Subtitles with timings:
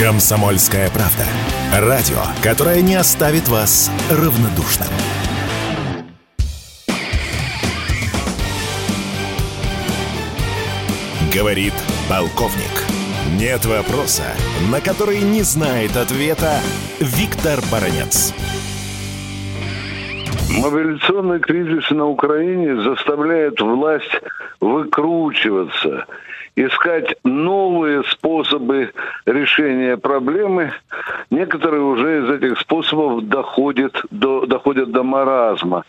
[0.00, 1.26] Комсомольская правда.
[1.78, 4.88] Радио, которое не оставит вас равнодушным.
[11.34, 11.74] Говорит
[12.08, 12.86] полковник.
[13.38, 14.24] Нет вопроса,
[14.72, 16.60] на который не знает ответа
[16.98, 18.32] Виктор Баранец.
[20.48, 24.18] Мобилизационный кризис на Украине заставляет власть
[24.60, 26.06] выкручиваться,
[26.56, 28.19] искать новые способы
[29.26, 30.72] решения проблемы.
[31.30, 35.84] Некоторые уже из этих способов доходят до, доходят до маразма.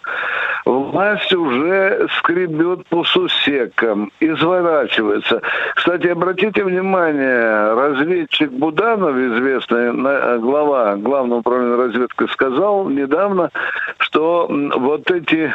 [1.02, 5.42] Власть уже скребет по сусекам, изворачивается.
[5.74, 9.94] Кстати, обратите внимание, разведчик Буданов, известный
[10.38, 13.50] глава Главного управления разведки, сказал недавно,
[13.98, 15.52] что вот эти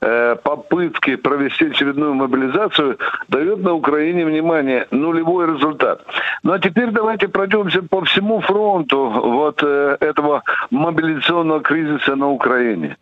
[0.00, 2.98] э, попытки провести очередную мобилизацию
[3.28, 6.04] дают на Украине, внимание, нулевой результат.
[6.42, 12.96] Ну а теперь давайте пройдемся по всему фронту вот э, этого мобилизационного кризиса на Украине.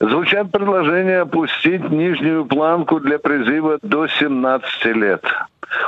[0.00, 5.22] Звучат предложения опустить нижнюю планку для призыва до 17 лет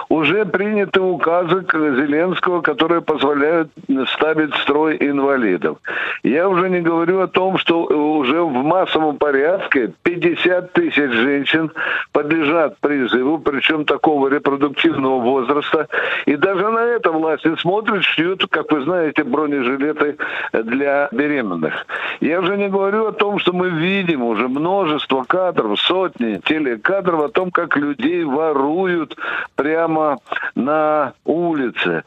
[0.09, 3.71] уже приняты указы Зеленского, которые позволяют
[4.15, 5.79] ставить строй инвалидов.
[6.23, 11.73] Я уже не говорю о том, что уже в массовом порядке 50 тысяч женщин
[12.13, 15.89] подлежат призыву, причем такого репродуктивного возраста.
[16.27, 20.17] И даже на это власти смотрят, шьют, как вы знаете, бронежилеты
[20.53, 21.87] для беременных.
[22.21, 27.29] Я уже не говорю о том, что мы видим уже множество кадров, сотни телекадров о
[27.29, 29.17] том, как людей воруют
[29.57, 30.19] при прямо
[30.55, 32.03] на улице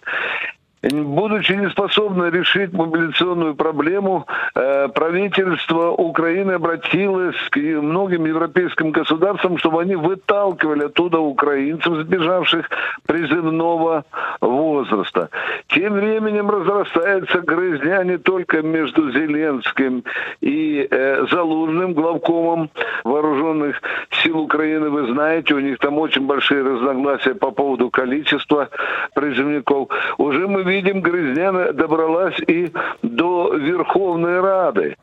[0.92, 9.96] будучи неспособны решить мобилизационную проблему, э, правительство Украины обратилось к многим европейским государствам, чтобы они
[9.96, 12.70] выталкивали оттуда украинцев, сбежавших
[13.08, 14.06] призывного
[14.42, 15.30] возраста.
[15.68, 20.04] Тем временем разрастается грызня не только между Зеленским
[20.42, 22.70] и э, Залужным, главкомом
[23.04, 23.82] вооруженных
[24.12, 24.90] сил Украины.
[24.90, 28.70] Вы знаете, у них там очень большие разногласия по поводу количества
[29.16, 29.90] призывников.
[30.18, 32.72] Уже мы видим видим, грызня добралась и
[33.02, 34.98] до Верховной Рады.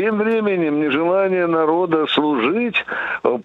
[0.00, 2.86] Тем временем нежелание народа служить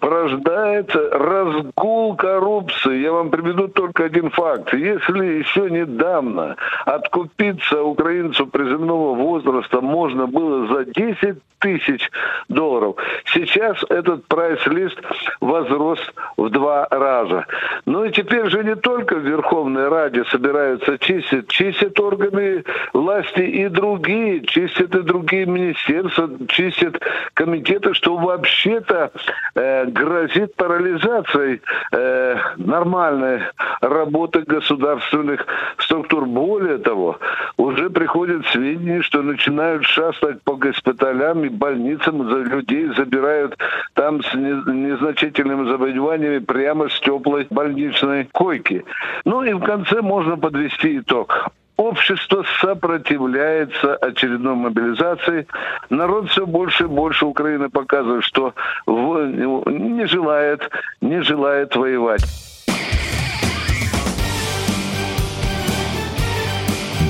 [0.00, 3.02] порождает разгул коррупции.
[3.02, 4.72] Я вам приведу только один факт.
[4.72, 6.56] Если еще недавно
[6.86, 12.10] откупиться украинцу приземного возраста можно было за 10 тысяч
[12.48, 12.96] долларов,
[13.26, 14.98] сейчас этот прайс-лист
[15.40, 15.98] возрос
[16.38, 17.44] в два раза.
[17.84, 23.68] Ну и теперь же не только в Верховной Раде собираются чистить чистят органы власти и
[23.68, 27.00] другие, чистят и другие министерства, чистят
[27.34, 29.10] комитеты, что вообще-то
[29.54, 31.60] э, грозит парализацией
[31.92, 33.42] э, нормальной
[33.80, 35.46] работы государственных
[35.78, 36.26] структур.
[36.26, 37.18] Более того,
[37.56, 43.56] уже приходят сведения, что начинают шастать по госпиталям и больницам, за людей забирают
[43.94, 48.84] там с незначительными заболеваниями прямо с теплой больничной койки.
[49.24, 51.50] Ну и в конце можно подвести итог.
[51.76, 55.46] Общество сопротивляется очередной мобилизации.
[55.90, 58.54] Народ все больше и больше Украины показывает, что
[58.86, 60.70] не желает,
[61.02, 62.24] не желает воевать.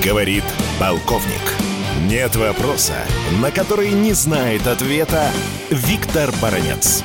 [0.03, 0.43] Говорит
[0.79, 1.41] полковник.
[2.09, 2.95] Нет вопроса,
[3.41, 5.29] на который не знает ответа
[5.69, 7.03] Виктор Баранец.